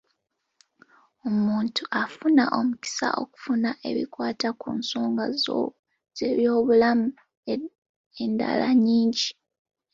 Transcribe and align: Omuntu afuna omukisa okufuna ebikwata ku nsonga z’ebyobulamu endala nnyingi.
Omuntu 1.29 1.83
afuna 2.01 2.43
omukisa 2.59 3.07
okufuna 3.21 3.69
ebikwata 3.89 4.49
ku 4.61 4.67
nsonga 4.79 5.23
z’ebyobulamu 6.17 7.07
endala 8.23 8.67
nnyingi. 8.73 9.29